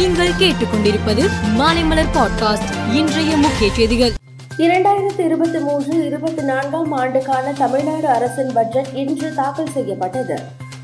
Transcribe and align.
நீங்கள் 0.00 0.32
கேட்டுக்கொண்டிருப்பது 0.32 1.28
மாலைமலர் 1.58 2.06
பாட்காஸ்ட் 2.14 2.94
இன்றைய 2.94 3.36
முக்கிய 3.36 3.72
செய்திகள். 3.72 4.12
இரண்டாயிரத்தி 4.58 5.18
இருபத்தி 5.18 5.58
மூன்று 5.58 6.06
இருபத்தி 6.06 6.42
நான்காம் 6.42 6.92
ஆண்டுக்கான 6.92 7.52
தமிழ்நாடு 7.52 8.08
அரசின் 8.08 8.52
பட்ஜெட் 8.52 8.86
இன்று 8.92 9.34
தாக்கல் 9.34 9.70
செய்யப்பட்டது. 9.70 10.40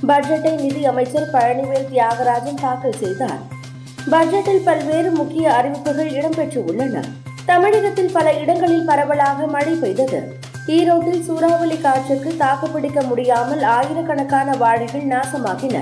பட்ஜெட்டை 0.09 0.61
நிதி 0.61 0.87
அமைச்சர் 0.87 1.31
பழனிவேல் 1.33 1.87
தியாகராஜன் 1.93 2.61
தாக்கல் 2.61 2.95
செய்தார். 2.99 3.39
பட்ஜெட்டில் 4.11 4.65
பல்வேறு 4.65 5.11
முக்கிய 5.11 5.53
அறிவிப்புகள் 5.53 6.11
இடம்பெற்று 6.11 6.65
உள்ளன. 6.67 7.05
தமிழகத்தில் 7.45 8.13
பல 8.13 8.33
இடங்களில் 8.33 8.85
பரவலாக 8.85 9.47
மழை 9.47 9.73
பெய்தது. 9.73 10.39
ஈரோட்டில் 10.67 11.25
சூறாவளி 11.25 11.79
காற்றுக்கு 11.79 12.35
தாக்குப்பிடிக்க 12.37 13.03
முடியாமல் 13.03 13.63
ஆயிரக்கணக்கான 13.63 14.57
வாழைகள் 14.57 15.07
நாசமாகின. 15.07 15.79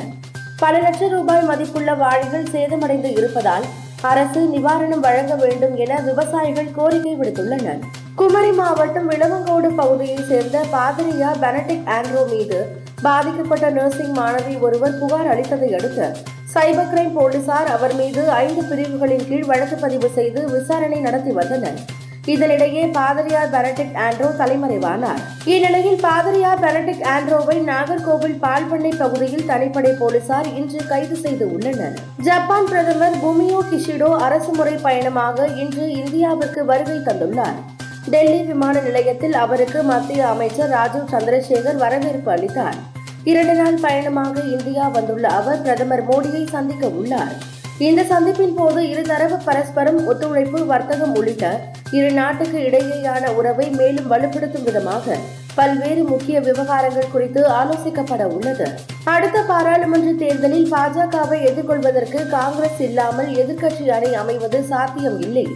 பல 0.65 0.79
லட்சம் 0.85 1.11
ரூபாய் 1.11 1.46
மதிப்புள்ள 1.49 1.91
வாழைகள் 1.95 2.45
சேதமடைந்து 2.53 3.09
இருப்பதால் 3.19 3.64
அரசு 4.11 4.41
நிவாரணம் 4.53 5.03
வழங்க 5.07 5.35
வேண்டும் 5.35 5.75
என 5.77 5.99
விவசாயிகள் 6.07 6.71
கோரிக்கை 6.77 7.13
விடுத்துள்ளனர். 7.21 7.81
குமரி 8.14 8.53
மாவட்டம் 8.53 9.08
விளவங்கோடு 9.11 9.69
பகுதியைச் 9.81 10.29
சேர்ந்த 10.31 10.58
பாதிரியா 10.75 11.31
பெனடிக் 11.43 11.91
ஆண்ட்ரோ 11.96 12.22
மீது 12.32 12.61
பாதிக்கப்பட்ட 13.03 13.69
நர்சிங் 13.71 14.14
மாணவி 14.21 14.55
ஒருவர் 14.67 14.99
புகார் 14.99 15.31
அளித்ததை 15.35 15.71
அடுத்து 15.79 16.07
சைபர் 16.55 16.91
கிரைம் 16.93 17.14
போலீசார் 17.19 17.71
அவர் 17.77 17.94
மீது 17.94 18.25
ஐந்து 18.31 18.64
பிரிவுகளின் 18.71 19.29
கீழ் 19.29 19.49
வழக்கு 19.53 19.77
பதிவு 19.77 20.11
செய்து 20.19 20.43
விசாரணை 20.50 21.00
நடத்தி 21.00 21.31
வந்தனர். 21.31 21.79
இதனிடையே 22.27 22.93
பாதிரியார் 22.93 23.51
பெனடிக் 23.51 23.95
ஆண்ட்ரோ 23.95 24.29
தலைமறைவானார். 24.39 25.21
இந்நிலையில் 25.45 26.01
பாதிரியார் 26.01 26.61
பெனடிக் 26.61 27.07
ஆண்ட்ரோவை 27.14 27.57
நாகர்கோவில் 27.71 28.39
பால்பண்ணை 28.43 28.93
பகுதியில் 28.99 29.49
தனிப்படை 29.49 29.93
போலீசார் 29.99 30.55
இன்று 30.55 30.87
கைது 30.87 31.17
செய்து 31.17 31.53
உள்ளனர். 31.53 31.99
ஜப்பான் 32.23 32.64
பிரதமர் 32.64 33.20
புமியோ 33.20 33.62
கிஷிடோ 33.70 34.17
அரசுமுறை 34.17 34.73
பயணமாக 34.73 35.47
இன்று 35.47 35.87
இந்தியாவிற்கு 35.87 36.64
வருகை 36.64 36.97
தந்துள்ளார். 36.97 37.58
டெல்லி 38.11 38.42
விமான 38.42 38.81
நிலையத்தில் 38.81 39.34
அவருக்கு 39.34 39.83
மத்திய 39.83 40.28
அமைச்சர் 40.28 40.69
ராஜீவ் 40.69 41.12
சந்திரசேகர் 41.12 41.77
வரவேற்பு 41.77 42.31
அளித்தார். 42.31 42.75
இரண்டு 43.25 43.55
நாள் 43.55 43.75
பயணமாக 43.75 44.41
இந்தியா 44.41 44.88
வந்துள்ள 44.88 45.28
அவர் 45.28 45.62
பிரதமர் 45.62 46.09
மோடியை 46.09 46.48
சந்திக்க 46.48 46.86
உள்ளார். 46.86 47.53
இந்த 47.78 48.03
சந்திப்பின் 48.03 48.55
போது 48.55 48.80
இருதரப்பு 48.83 49.36
பரஸ்பரம் 49.44 50.06
ஒத்துழைப்பு 50.06 50.67
வர்த்தகம் 50.67 51.14
உள்ளிட்ட 51.14 51.61
இரு 51.91 52.11
நாட்டுக்கு 52.11 52.58
இடையேயான 52.58 53.33
உறவை 53.34 53.70
மேலும் 53.70 54.11
வலுப்படுத்தும் 54.11 54.62
விதமாக 54.62 55.16
பல்வேறு 55.55 56.03
முக்கிய 56.03 56.41
விவகாரங்கள் 56.41 57.11
குறித்து 57.12 57.48
ஆலோசிக்கப்பட 57.48 58.25
உள்ளது. 58.25 58.66
அடுத்த 59.05 59.42
பாராளுமன்ற 59.42 60.12
தேர்தலில் 60.12 60.72
பாஜகவை 60.72 61.41
எதிர்கொள்வதற்கு 61.50 62.28
காங்கிரஸ் 62.28 62.81
இல்லாமல் 62.81 63.31
எதிர்க்கட்சி 63.34 63.86
அணி 63.88 64.14
அமைவது 64.14 64.62
சாத்தியம் 64.62 65.20
இல்லை. 65.20 65.47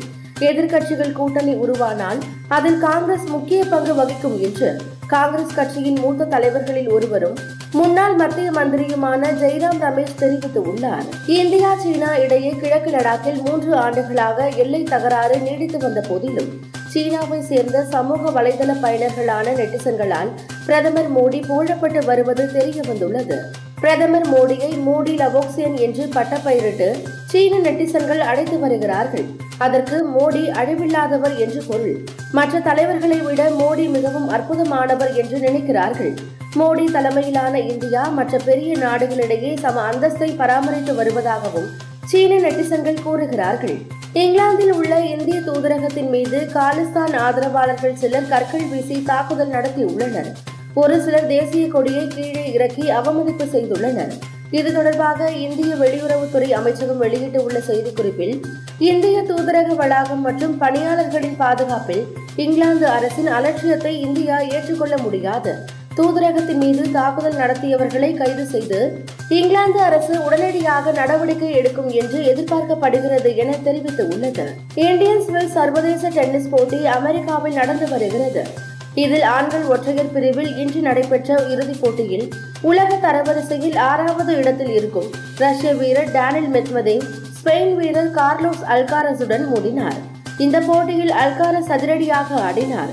எதிர்க்கட்சிகள் 0.41 1.13
கூட்டணி 1.13 1.55
உருவானால் 1.55 2.21
அதில் 2.49 2.79
காங்கிரஸ் 2.79 3.27
முக்கிய 3.27 3.65
பங்கு 3.65 3.95
வகிக்கும் 3.95 4.41
என்று 4.41 4.83
காங்கிரஸ் 5.07 5.55
கட்சியின் 5.55 5.99
மூத்த 5.99 6.25
தலைவர்களில் 6.25 6.91
ஒருவரும் 6.91 7.39
முன்னாள் 7.73 8.15
மத்திய 8.15 8.51
மந்திரியுமான 8.51 9.31
ஜெய்ராம் 9.41 9.81
ரமேஷ் 9.81 10.19
தெரிவித்துள்ளார். 10.19 11.07
இந்தியா 11.27 11.75
சீனா 11.75 12.17
இடையே 12.17 12.51
கிழக்கு 12.51 12.91
லடாக்கில் 12.91 13.43
மூன்று 13.45 13.75
ஆண்டுகளாக 13.75 14.49
எல்லை 14.49 14.83
தகராறு 14.83 15.39
நீடித்து 15.39 15.79
வந்த 15.79 16.01
போதிலும் 16.09 16.51
சீனாவை 16.89 17.41
சேர்ந்த 17.41 17.85
சமூக 17.85 18.43
வலைதள 18.43 18.75
பயனர்களான 18.83 19.55
நெட்டிசன்களால் 19.55 20.31
பிரதமர் 20.67 21.13
மோடி 21.17 21.47
புகழப்பட்டு 21.47 22.05
வருவது 22.05 22.53
தெரிய 22.53 22.83
வந்துள்ளது. 22.87 23.45
பிரதமர் 23.81 24.27
மோடியை 24.33 24.71
மோடி 24.87 25.13
லவோக்சியன் 25.21 25.77
என்று 25.79 26.05
பட்டப்பெயரிட்டு 26.15 26.89
சீன 27.27 27.59
நெட்டிசன்கள் 27.59 28.19
அழைத்து 28.19 28.59
வருகிறார்கள். 28.59 29.27
அதற்கு 29.59 29.97
மோடி 30.17 30.43
அழிவில்லாதவர் 30.61 31.37
என்று 31.37 31.63
பொருள். 31.67 31.97
மற்ற 32.33 32.61
தலைவர்களை 32.61 33.19
விட 33.19 33.51
மோடி 33.51 33.89
மிகவும் 33.89 34.29
அற்புதமானவர் 34.29 35.15
என்று 35.15 35.39
நினைக்கிறார்கள். 35.39 36.13
மோடி 36.57 36.85
தலைமையிலான 36.93 37.55
இந்தியா 37.59 38.03
மற்ற 38.09 38.39
பெரிய 38.39 38.77
நாடுகளிடையே 38.77 39.59
சம 39.59 39.81
அந்தஸ்தை 39.91 40.37
பராமரித்து 40.37 40.95
வருவதாகவும் 40.95 41.71
சீன 42.05 42.35
நெட்டிசன்கள் 42.49 43.03
கூறுகிறார்கள். 43.03 43.77
இங்கிலாந்தில் 44.13 44.73
உள்ள 44.73 45.01
இந்திய 45.01 45.41
தூதரகத்தின் 45.41 46.09
மீது 46.09 46.39
காலிஸ்தான் 46.55 47.17
ஆதரவாளர்கள் 47.17 47.95
சிலர் 47.95 48.29
கற்கள் 48.29 48.69
வீசி 48.69 49.03
தாக்குதல் 49.03 49.51
நடத்தியுள்ளனர். 49.51 50.31
ஒரு 50.81 50.97
சிலர் 51.05 51.29
தேசிய 51.35 51.65
கொடியை 51.69 52.03
கீழே 52.09 52.43
இறக்கி 52.57 52.85
அவமதிப்பு 52.97 53.45
செய்துள்ளனர். 53.53 54.13
இது 54.59 54.69
தொடர்பாக 54.77 55.31
இந்திய 55.45 55.71
வெளியுறவுத்துறை 55.83 56.49
அமைச்சகம் 56.59 57.01
வெளியிட்டுள்ள 57.05 57.59
செய்திக்குறிப்பில் 57.69 58.37
இந்திய 58.91 59.17
தூதரக 59.31 59.75
வளாகம் 59.81 60.23
மற்றும் 60.27 60.55
பணியாளர்களின் 60.63 61.37
பாதுகாப்பில் 61.43 62.05
இங்கிலாந்து 62.45 62.87
அரசின் 62.97 63.31
அலட்சியத்தை 63.39 63.93
இந்தியா 64.07 64.39
ஏற்றுக்கொள்ள 64.55 64.97
முடியாது. 65.05 65.53
தூதரகத்தின் 65.99 66.63
மீது 66.65 66.83
தாக்குதல் 66.97 67.41
நடத்தியவர்களை 67.43 68.11
கைது 68.21 68.45
செய்து 68.55 68.81
இங்கிலாந்து 69.39 69.81
அரசு 69.89 70.15
உடனடியாக 70.27 70.93
நடவடிக்கை 71.01 71.51
எடுக்கும் 71.61 71.91
என்று 72.03 72.19
எதிர்பார்க்கப்படுகிறது 72.33 73.33
என 73.45 73.57
தெரிவித்துள்ளது 73.67 74.47
இந்தியன் 74.87 75.25
வில் 75.35 75.55
சர்வதேச 75.59 76.11
டென்னிஸ் 76.19 76.53
போட்டி 76.55 76.81
அமெரிக்காவில் 76.99 77.61
நடந்து 77.63 77.89
வருகிறது. 77.95 78.45
இதில் 79.05 79.25
ஆண்கள் 79.35 79.67
ஒற்றையர் 79.73 80.13
பிரிவில் 80.13 80.53
இன்று 80.63 80.81
நடைபெற்ற 80.87 81.35
இறுதிப் 81.53 81.81
போட்டியில் 81.81 82.25
உலக 82.71 82.91
தரவரிசையில் 83.05 83.77
ஆறாவது 83.89 84.33
இடத்தில் 84.41 84.73
இருக்கும் 84.79 85.09
ரஷ்ய 85.43 85.73
வீரர் 85.81 86.11
டேனில் 86.17 86.49
மெத்வதேவ் 86.55 87.05
ஸ்பெயின் 87.39 87.75
வீரர் 87.81 88.11
கார்லோஸ் 88.19 88.65
அல்காரஸுடன் 88.77 89.45
மோதினார். 89.53 90.01
இந்த 90.45 90.57
போட்டியில் 90.61 91.13
அல்காரஸ் 91.25 91.71
அதிரடியாக 91.77 92.35
ஆடினார். 92.49 92.93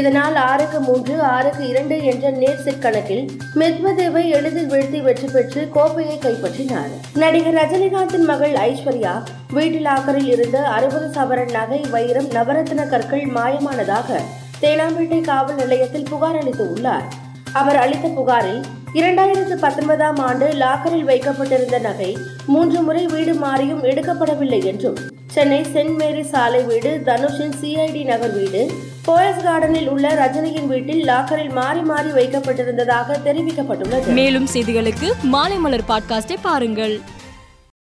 இதனால் 0.00 0.36
ஆறுக்கு 0.50 0.78
மூன்று 0.86 1.14
ஆறுக்கு 1.34 1.62
இரண்டு 1.72 1.96
என்ற 2.10 2.30
நேர் 2.40 2.62
செட் 2.64 2.82
கணக்கில் 2.84 3.24
மெத்வதேவை 3.60 4.24
எளிதில் 4.38 4.70
வீழ்த்தி 4.72 5.00
வெற்றி 5.06 5.28
பெற்று 5.34 5.60
கோப்பையை 5.76 6.16
கைப்பற்றினார். 6.24 6.90
நடிகர் 7.22 7.58
ரஜினிகாந்தின் 7.60 8.26
மகள் 8.32 8.56
ஐஸ்வர்யா 8.68 9.14
வீட்டு 9.58 9.78
லாக்கரில் 9.86 10.30
இருந்த 10.34 10.58
அறுபது 10.76 11.08
சவரன் 11.16 11.54
நகை 11.58 11.80
வைரம் 11.94 12.28
நவரத்ன 12.38 12.88
கற்கள் 12.88 13.26
மாயமானதாக 13.36 14.18
தேனாம்பேட்டை 14.62 15.20
காவல் 15.20 15.54
நிலையத்தில் 15.54 16.04
புகார் 16.04 16.38
அளித்து 16.38 16.72
உள்ளார். 16.72 17.04
அவர் 17.52 17.76
அளித்த 17.76 18.08
புகாரில் 18.08 18.64
இரண்டாயிரத்து 18.94 19.54
பத்தொன்பதாம் 19.54 20.18
ஆண்டு 20.18 20.46
லாக்கரில் 20.46 21.04
வைக்கப்பட்டிருந்த 21.04 21.78
நகை 21.78 22.18
மூன்று 22.46 22.82
முறை 22.82 23.06
வீடு 23.06 23.34
மாறியும் 23.34 23.84
எடுக்கப்படவில்லை 23.84 24.64
என்றும் 24.64 24.96
சென்னை 25.26 25.60
சென்ட் 25.60 25.96
மேரி 25.96 26.22
சாலை 26.22 26.62
வீடு 26.62 27.02
தனுஷின் 27.04 27.52
சிஐடி 27.62 28.04
நகர் 28.04 28.32
வீடு 28.32 28.72
போயஸ் 29.06 29.44
கார்டனில் 29.44 29.88
உள்ள 29.88 30.08
ரஜினியின் 30.14 30.66
வீட்டில் 30.66 31.02
லாக்கரில் 31.02 31.52
மாறி 31.52 31.80
மாறி 31.80 32.10
வைக்கப்பட்டிருந்ததாக 32.10 33.16
தெரிவிக்கப்பட்டுள்ளது. 33.24 34.06
மேலும் 34.06 34.48
செய்திகளுக்கு 34.52 35.12
மாலை 35.22 35.56
மலர் 35.56 35.86
பாட்காஸ்டை 35.88 36.36
பாருங்கள். 36.42 37.00